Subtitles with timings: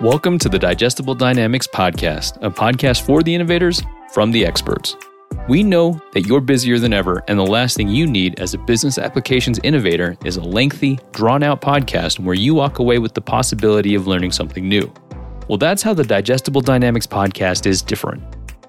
[0.00, 3.82] Welcome to the Digestible Dynamics Podcast, a podcast for the innovators
[4.14, 4.96] from the experts.
[5.46, 8.58] We know that you're busier than ever, and the last thing you need as a
[8.58, 13.20] business applications innovator is a lengthy, drawn out podcast where you walk away with the
[13.20, 14.90] possibility of learning something new.
[15.48, 18.22] Well, that's how the Digestible Dynamics podcast is different.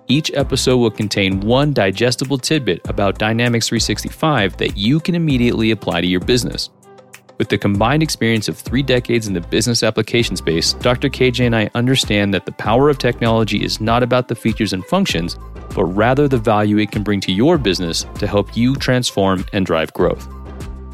[0.10, 6.02] Each episode will contain one digestible tidbit about Dynamics 365 that you can immediately apply
[6.02, 6.72] to your business.
[7.42, 11.10] With the combined experience of three decades in the business application space, Dr.
[11.10, 14.86] KJ and I understand that the power of technology is not about the features and
[14.86, 15.38] functions,
[15.74, 19.66] but rather the value it can bring to your business to help you transform and
[19.66, 20.28] drive growth.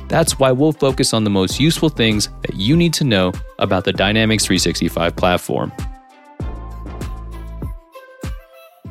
[0.08, 3.84] That's why we'll focus on the most useful things that you need to know about
[3.84, 5.74] the Dynamics 365 platform.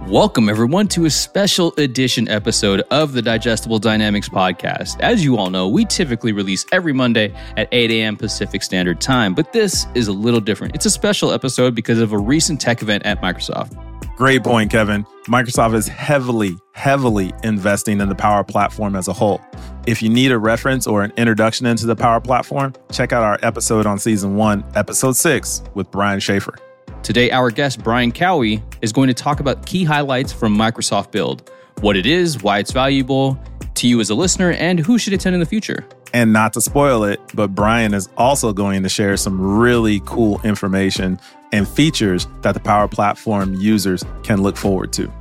[0.07, 5.01] Welcome, everyone, to a special edition episode of the Digestible Dynamics Podcast.
[5.01, 8.17] As you all know, we typically release every Monday at 8 a.m.
[8.17, 10.77] Pacific Standard Time, but this is a little different.
[10.77, 13.75] It's a special episode because of a recent tech event at Microsoft.
[14.17, 15.05] Great point, Kevin.
[15.25, 19.41] Microsoft is heavily, heavily investing in the Power Platform as a whole.
[19.89, 23.41] If you need a reference or an introduction into the Power Platform, check out our
[23.43, 26.55] episode on season one, episode six, with Brian Schaefer.
[27.03, 31.51] Today, our guest, Brian Caauwe, is going to talk about key highlights from Microsoft Build,
[31.81, 33.39] what it is, why it's valuable
[33.75, 35.87] to you as a listener, and who should attend in the future.
[36.13, 40.41] And not to spoil it, but Brian is also going to share some really cool
[40.43, 41.21] information
[41.53, 45.13] and features that the Power Platform users can look forward to.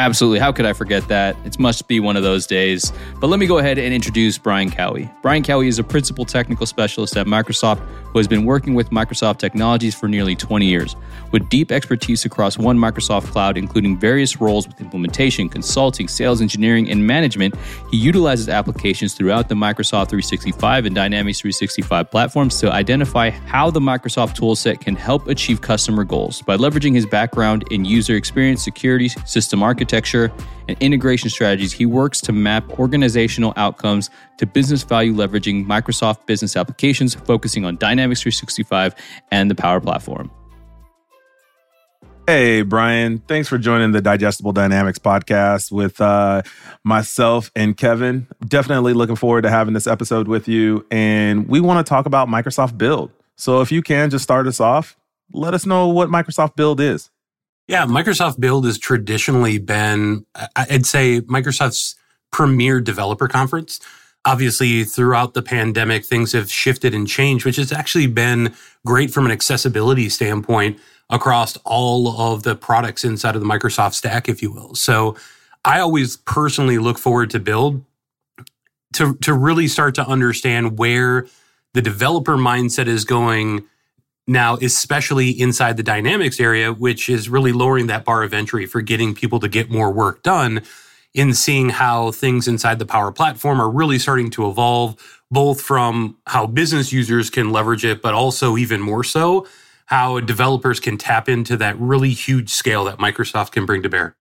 [0.00, 0.38] Absolutely.
[0.38, 1.36] How could I forget that?
[1.44, 2.92] It must be one of those days.
[3.20, 5.10] But let me go ahead and introduce Brian Caauwe.
[5.22, 7.80] Brian Caauwe is a principal technical specialist at Microsoft
[8.12, 10.94] who has been working with Microsoft technologies for nearly 20 years.
[11.32, 16.88] With deep expertise across one Microsoft cloud, including various roles with implementation, consulting, sales engineering,
[16.88, 17.56] and management,
[17.90, 23.80] he utilizes applications throughout the Microsoft 365 and Dynamics 365 platforms to identify how the
[23.80, 26.40] Microsoft toolset can help achieve customer goals.
[26.40, 30.30] By leveraging his background in user experience, security, system architecture, architecture,
[30.68, 36.56] and integration strategies, he works to map organizational outcomes to business value leveraging Microsoft business
[36.56, 38.94] applications, focusing on Dynamics 365
[39.30, 40.30] and the Power Platform.
[42.26, 43.20] Hey, Brian.
[43.20, 46.42] Thanks for joining the Digestible Dynamics podcast with uh,
[46.84, 48.26] myself and Kevin.
[48.46, 50.84] Definitely looking forward to having this episode with you.
[50.90, 53.10] And we want to talk about Microsoft Build.
[53.36, 54.98] So if you can just start us off,
[55.32, 57.08] let us know what Microsoft Build is.
[57.68, 60.24] Yeah, Microsoft Build has traditionally been,
[60.56, 61.96] I'd say, Microsoft's
[62.30, 63.78] premier developer conference.
[64.24, 68.54] Obviously, throughout the pandemic, things have shifted and changed, which has actually been
[68.86, 70.80] great from an accessibility standpoint
[71.10, 74.74] across all of the products inside of the Microsoft stack, if you will.
[74.74, 75.16] So
[75.64, 77.84] I always personally look forward to Build
[78.94, 81.26] to, to really start to understand where
[81.74, 83.64] the developer mindset is going
[84.28, 88.82] now, especially inside the dynamics area, which is really lowering that bar of entry for
[88.82, 90.62] getting people to get more work done
[91.14, 96.18] in seeing how things inside the Power Platform are really starting to evolve, both from
[96.26, 99.46] how business users can leverage it, but also even more so,
[99.86, 104.14] how developers can tap into that really huge scale that Microsoft can bring to bear.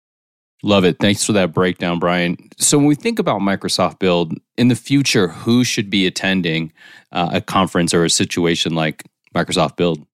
[0.63, 0.97] Love it.
[0.99, 2.37] Thanks for that breakdown, Brian.
[2.57, 6.71] So, when we think about Microsoft Build in the future, who should be attending
[7.11, 9.03] uh, a conference or a situation like
[9.37, 10.05] Microsoft Build?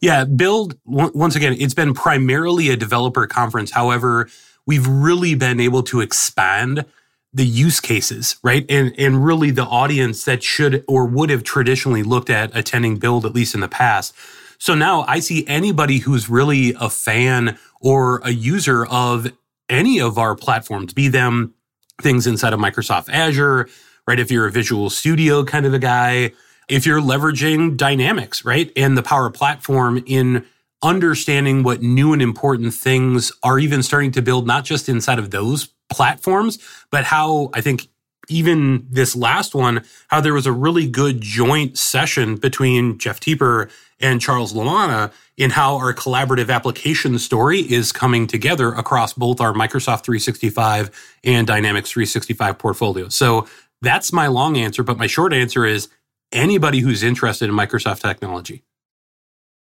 [0.00, 3.70] Yeah, Build, once again, it's been primarily a developer conference.
[3.70, 4.28] However,
[4.66, 6.84] we've really been able to expand
[7.32, 8.64] the use cases, right?
[8.68, 13.24] And, and really the audience that should or would have traditionally looked at attending Build,
[13.26, 14.14] at least in the past.
[14.58, 19.32] So now I see anybody who's really a fan or a user of
[19.68, 21.54] any of our platforms, be them
[22.00, 23.68] things inside of Microsoft Azure,
[24.06, 24.20] right?
[24.20, 26.32] If you're a Visual Studio kind of a guy,
[26.68, 28.72] if you're leveraging dynamics, right?
[28.76, 30.44] And the power platform in
[30.82, 35.30] understanding what new and important things are even starting to build, not just inside of
[35.30, 36.58] those platforms,
[36.90, 37.88] but how I think
[38.28, 43.70] even this last one, how there was a really good joint session between Jeff Teper
[44.00, 49.52] and Charles Lamanna in how our collaborative application story is coming together across both our
[49.52, 50.90] Microsoft 365
[51.24, 53.14] and Dynamics 365 portfolios.
[53.14, 53.46] So
[53.82, 55.88] that's my long answer, but my short answer is
[56.34, 58.64] anybody who's interested in Microsoft technology.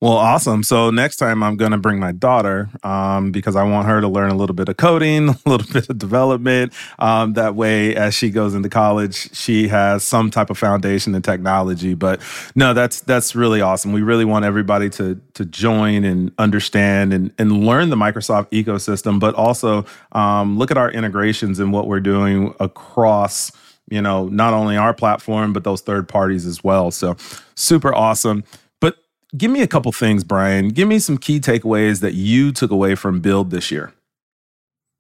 [0.02, 0.64] Well, awesome.
[0.64, 4.08] So next time I'm going to bring my daughter um, because I want her to
[4.08, 6.72] learn a little bit of coding, a little bit of development.
[7.00, 11.22] Um, that way, as she goes into college, she has some type of foundation in
[11.22, 11.96] technology.
[11.96, 12.22] But
[12.56, 13.92] no, that's that's really awesome.
[13.92, 19.20] We really want everybody to to join and understand and and learn the Microsoft ecosystem,
[19.20, 23.52] but also um, look at our integrations and what we're doing across
[23.90, 26.92] you know, not only our platform, but those third parties as well.
[26.92, 27.16] So
[27.56, 28.44] super awesome.
[28.80, 28.98] But
[29.38, 30.70] give me a couple things, Brian.
[30.70, 33.94] Give me some key takeaways that you took away from Build this year.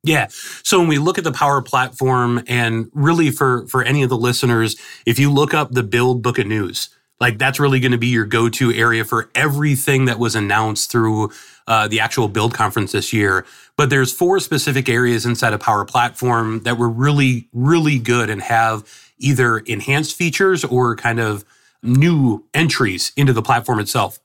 [0.03, 0.27] Yeah.
[0.63, 4.18] So when we look at the Power Platform, and really for for any of the
[4.18, 6.89] listeners, if you look up the Build Book of News,
[7.19, 10.92] like that's really going to be your go to area for everything that was announced
[10.92, 11.31] through
[11.68, 13.45] uh, the actual Build conference this year.
[13.77, 18.42] But there's four specific areas inside of Power Platform that were really really good and
[18.42, 18.83] have
[19.19, 21.45] either enhanced features or kind of
[21.83, 24.19] new entries into the platform itself.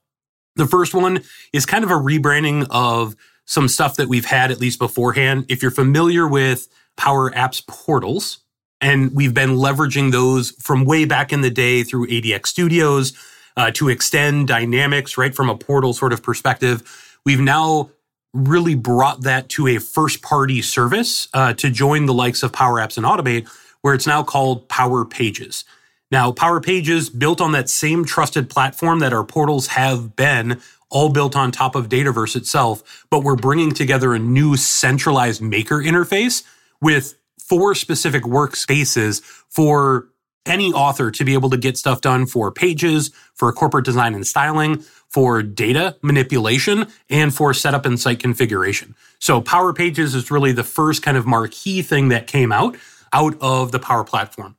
[0.57, 4.61] The first one is kind of a rebranding of some stuff that we've had at
[4.61, 5.47] least beforehand.
[5.49, 8.39] If you're familiar with Power Apps portals,
[8.85, 13.15] and we've been leveraging those from way back in the day through ADX Studios
[13.57, 17.19] uh, to extend dynamics right from a portal sort of perspective.
[17.25, 17.89] We've now
[18.35, 22.75] really brought that to a first party service uh, to join the likes of Power
[22.75, 23.49] Apps and Automate,
[23.81, 25.65] where it's now called Power Pages.
[26.11, 30.61] Now, Power Pages built on that same trusted platform that our portals have been,
[30.91, 35.77] all built on top of Dataverse itself, but we're bringing together a new centralized maker
[35.77, 36.43] interface
[36.83, 37.15] with
[37.49, 40.09] four specific workspaces for
[40.47, 44.27] any author to be able to get stuff done for pages, for corporate design and
[44.27, 48.95] styling, for data manipulation, and for setup and site configuration.
[49.19, 52.77] So Power Pages is really the first kind of marquee thing that came out
[53.13, 54.57] out of the Power Platform.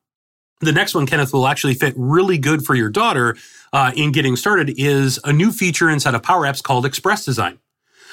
[0.62, 3.36] The next one, Kenneth, will actually fit really good for your daughter
[3.74, 7.60] uh, in getting started is a new feature inside of Power Apps called Express Design.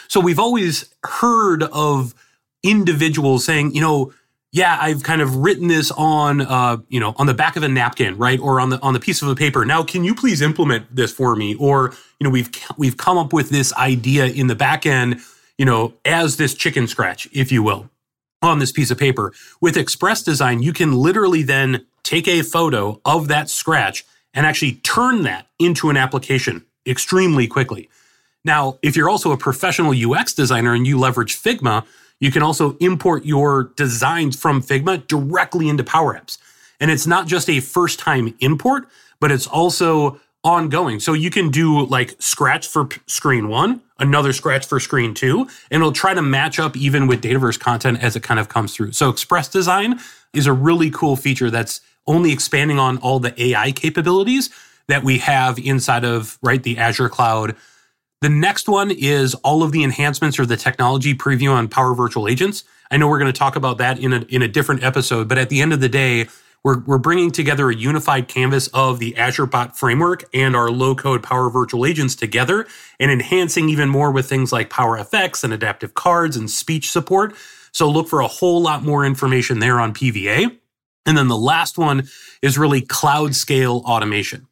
[0.09, 2.15] So we've always heard of
[2.63, 4.13] individuals saying, you know,
[4.53, 7.69] yeah, I've kind of written this on, uh, you know, on the back of a
[7.69, 9.65] napkin, right, or on the on the piece of a paper.
[9.65, 11.55] Now, can you please implement this for me?
[11.55, 15.21] Or, you know, we've we've come up with this idea in the back end,
[15.57, 17.89] you know, as this chicken scratch, if you will
[18.43, 19.33] on this piece of paper.
[19.63, 24.73] With Express Design, you can literally then take a photo of that scratch and actually
[24.83, 27.89] turn that into an application extremely quickly.
[28.45, 31.87] Now, if you're also a professional UX designer and you leverage Figma,
[32.23, 36.39] you can also import your designs from Figma directly into Power Apps.
[36.79, 38.87] And it's not just a first time import,
[39.19, 41.01] but it's also ongoing.
[41.01, 45.81] So you can do like scratch for screen one, another scratch for screen two, and
[45.81, 48.93] it'll try to match up even with Dataverse content as it kind of comes through.
[48.93, 49.99] So Express Design
[50.33, 54.49] is a really cool feature that's only expanding on all the AI capabilities
[54.87, 57.57] that we have inside of right the Azure cloud.
[58.23, 62.29] The next one is all of the enhancements or the technology preview on Power Virtual
[62.29, 62.63] Agents.
[62.89, 65.39] I know we're going to talk about that in a, in a different episode, but
[65.39, 66.29] at the end of the day,
[66.63, 70.95] we're, we're bringing together a unified canvas of the Azure Bot framework and our low
[70.95, 72.69] code Power Virtual Agents together
[73.01, 77.35] and enhancing even more with things like Power FX and adaptive cards and speech support.
[77.73, 80.57] So look for a whole lot more information there on PVA.
[81.07, 82.07] And then the last one
[82.41, 84.47] is really cloud scale automation.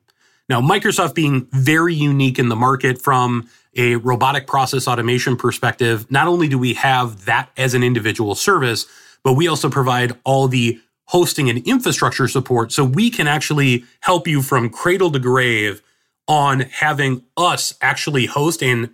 [0.49, 6.27] Now, Microsoft being very unique in the market from a robotic process automation perspective, not
[6.27, 8.87] only do we have that as an individual service,
[9.23, 12.73] but we also provide all the hosting and infrastructure support.
[12.73, 15.83] So we can actually help you from cradle to grave
[16.29, 18.91] on having us actually host and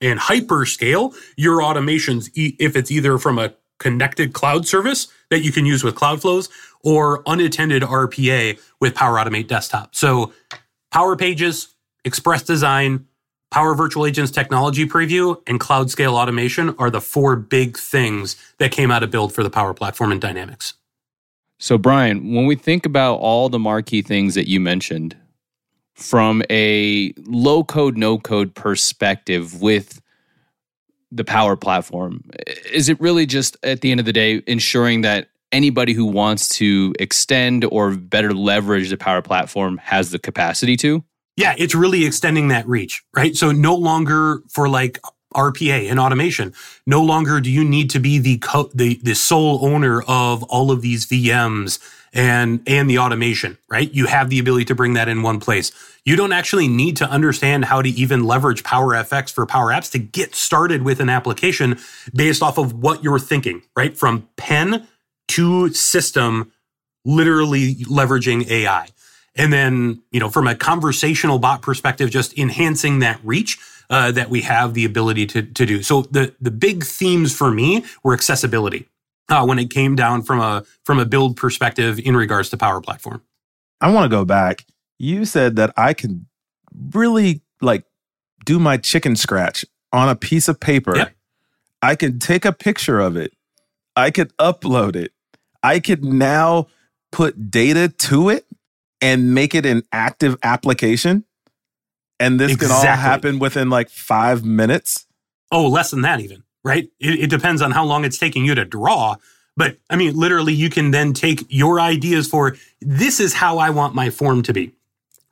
[0.00, 5.66] and hyperscale your automations if it's either from a connected cloud service that you can
[5.66, 6.48] use with Cloudflows
[6.82, 9.94] or unattended RPA with Power Automate Desktop.
[9.94, 10.32] So
[10.92, 13.07] Power Pages, Express Design,
[13.50, 18.72] Power Virtual Agents Technology Preview, and Cloud Scale Automation are the four big things that
[18.72, 20.74] came out of build for the Power Platform and Dynamics.
[21.58, 25.16] So, Brian, when we think about all the marquee things that you mentioned
[25.94, 30.00] from a low code, no code perspective with
[31.10, 32.22] the Power Platform,
[32.70, 36.50] is it really just at the end of the day ensuring that anybody who wants
[36.50, 41.02] to extend or better leverage the Power Platform has the capacity to?
[41.38, 43.36] Yeah, it's really extending that reach, right?
[43.36, 45.00] So no longer for like
[45.34, 46.54] RPA and automation.
[46.86, 50.72] No longer do you need to be the co- the the sole owner of all
[50.72, 51.80] of these VMs
[52.14, 53.92] and and the automation, right?
[53.94, 55.72] You have the ability to bring that in one place.
[56.04, 59.90] You don't actually need to understand how to even leverage Power FX for Power Apps
[59.92, 61.78] to get started with an application
[62.14, 63.96] based off of what you're thinking, right?
[63.96, 64.88] From pen
[65.30, 66.52] to system,
[67.06, 68.88] literally leveraging AI.
[69.38, 74.28] And then, you know, from a conversational bot perspective, just enhancing that reach uh, that
[74.28, 75.82] we have the ability to, to do.
[75.82, 78.88] So the, the big themes for me were accessibility
[79.28, 82.80] uh, when it came down from a, from a build perspective in regards to Power
[82.80, 83.22] Platform.
[83.80, 84.66] I want to go back.
[84.98, 86.26] You said that I can
[86.92, 87.84] really like
[88.44, 90.96] do my chicken scratch on a piece of paper.
[90.96, 91.12] Yep.
[91.80, 93.32] I can take a picture of it.
[93.94, 95.12] I could upload it.
[95.62, 96.66] I could now
[97.12, 98.46] put data to it
[99.00, 101.24] and make it an active application
[102.20, 102.76] And this exactly.
[102.76, 105.06] can all happen within like five minutes.
[105.52, 106.88] Oh, less than that, even, right?
[107.00, 109.16] It, it depends on how long it's taking you to draw.
[109.56, 113.70] But I mean, literally, you can then take your ideas for this is how I
[113.70, 114.72] want my form to be,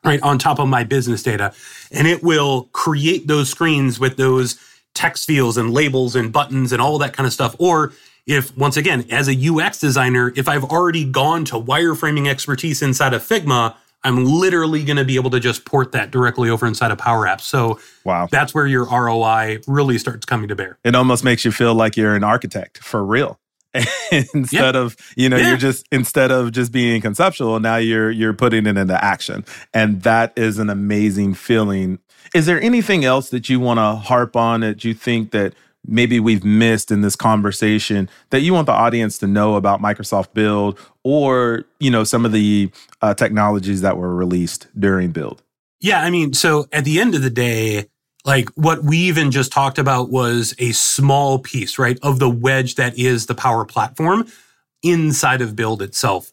[0.04, 0.20] right?
[0.22, 1.52] On top of my business data.
[1.90, 4.58] And it will create those screens with those
[4.94, 7.54] text fields and labels and buttons and all that kind of stuff.
[7.58, 7.92] Or
[8.26, 13.14] if, once again, as a UX designer, if I've already gone to wireframing expertise inside
[13.14, 16.90] of Figma, I'm literally going to be able to just port that directly over inside
[16.90, 17.42] of Power Apps.
[17.42, 18.28] So wow.
[18.30, 20.78] that's where your ROI really starts coming to bear.
[20.84, 23.38] It almost makes you feel like you're an architect for real.
[24.10, 24.80] instead yeah.
[24.80, 25.48] of you know yeah.
[25.48, 30.00] you're just instead of just being conceptual now you're you're putting it into action and
[30.02, 31.98] that is an amazing feeling
[32.34, 35.52] is there anything else that you want to harp on that you think that
[35.86, 40.34] maybe we've missed in this conversation that you want the audience to know about Microsoft
[40.34, 42.70] Build or you know some of the
[43.02, 45.42] uh, technologies that were released during Build?
[45.80, 47.86] Yeah, I mean, so at the end of the day,
[48.24, 52.74] like what we even just talked about was a small piece, right, of the wedge
[52.74, 54.26] that is the Power Platform
[54.82, 56.32] inside of Build itself.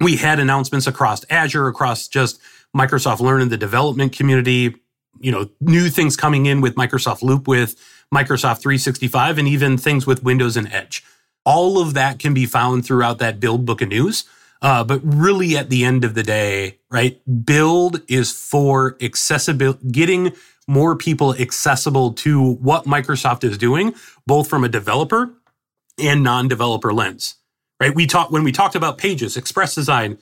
[0.00, 2.40] We had announcements across Azure, across just
[2.76, 4.74] Microsoft Learn in the development community,
[5.20, 7.76] you know, new things coming in with Microsoft Loop with
[8.12, 11.02] Microsoft 365 and even things with Windows and Edge.
[11.44, 14.24] All of that can be found throughout that build book of news.
[14.60, 20.32] Uh, but really, at the end of the day, right, build is for accessibility, getting
[20.68, 25.34] more people accessible to what Microsoft is doing, both from a developer
[25.98, 27.34] and non-developer lens.
[27.80, 27.92] Right?
[27.92, 30.18] We talked when we talked about pages, express design,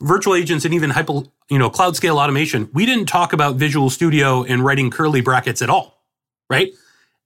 [0.00, 2.68] virtual agents, and even hyper, you know, cloud scale automation.
[2.72, 6.02] We didn't talk about Visual Studio and writing curly brackets at all.
[6.50, 6.72] Right?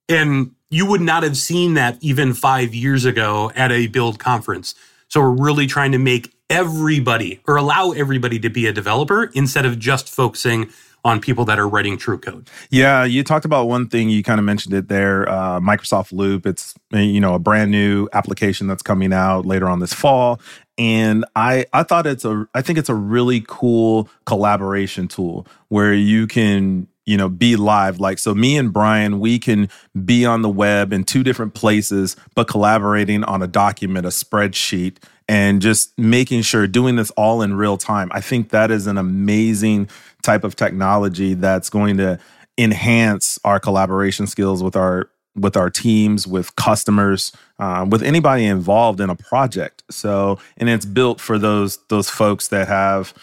[0.09, 4.75] And you would not have seen that even five years ago at a build conference.
[5.09, 9.67] So we're really trying to make everybody or allow everybody to be a developer instead
[9.67, 10.71] of just focusing
[11.05, 12.51] on people that are writing true code.
[12.71, 14.11] Yeah, you talked about one thing.
[14.11, 15.29] You kind of mentioned it there.
[15.29, 16.47] Uh, Microsoft Loop.
[16.47, 20.41] It's you know a brand new application that's coming out later on this fall,
[20.77, 25.95] and I I thought it's a I think it's a really cool collaboration tool where
[25.95, 27.99] you can you know, be live.
[27.99, 29.71] Like, so me and Brian, we can
[30.05, 34.99] be on the web in two different places, but collaborating on a document, a spreadsheet,
[35.27, 38.11] and just making sure doing this all in real time.
[38.13, 39.89] I think that is an amazing
[40.23, 42.19] type of technology that's going to
[42.59, 49.01] enhance our collaboration skills with our with our teams, with customers, uh, with anybody involved
[49.01, 49.83] in a project.
[49.89, 53.15] So, and it's built for those those folks that have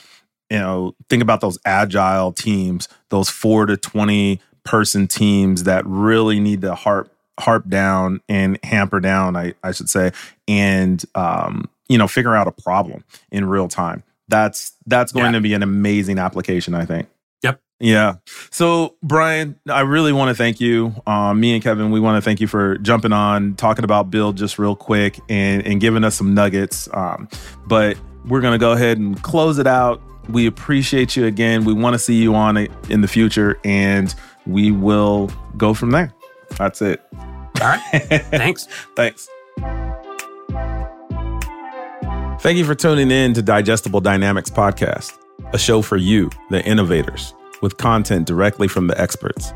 [0.50, 6.40] you know, think about those agile teams, those four to 20 person teams that really
[6.40, 10.12] need to harp harp down and hamper down, I, I should say,
[10.48, 14.04] and um, you know, figure out a problem in real time.
[14.28, 15.32] That's that's going yeah.
[15.34, 17.08] to be an amazing application, I think.
[17.44, 17.62] Yep.
[17.80, 18.16] Yeah.
[18.50, 20.96] So, Brian, I really want to thank you.
[21.06, 24.38] Um, me and Kevin, we want to thank you for jumping on, talking about build
[24.38, 26.90] just real quick, and and giving us some nuggets.
[26.94, 27.30] Um,
[27.68, 31.66] but we're gonna go ahead and close it out we appreciate you again.
[31.66, 34.14] We want to see you on it in the future, and
[34.46, 36.14] we will go from there.
[36.58, 37.02] That's it.
[37.14, 37.82] All right.
[37.92, 38.68] Thanks.
[38.96, 39.30] Thanks.
[42.42, 45.18] Thank you for tuning in to Digestible Dynamics Podcast,
[45.54, 49.52] a show for you, the innovators, with content directly from the experts.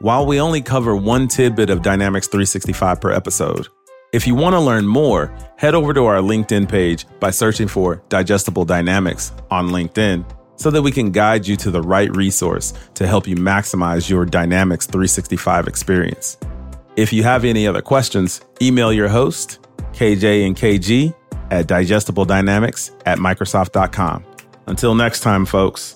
[0.00, 3.68] While we only cover one tidbit of Dynamics 365 per episode,
[4.16, 8.02] if you want to learn more, head over to our LinkedIn page by searching for
[8.08, 10.24] Digestible Dynamics on LinkedIn
[10.56, 14.24] so that we can guide you to the right resource to help you maximize your
[14.24, 16.38] Dynamics 365 experience.
[16.96, 19.58] If you have any other questions, email your host,
[19.92, 21.14] KJ and KG,
[21.50, 24.24] at digestibledynamics at Microsoft.com.
[24.66, 25.95] Until next time, folks.